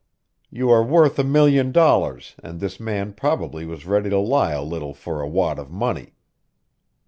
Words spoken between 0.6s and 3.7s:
are worth a million dollars, and this man probably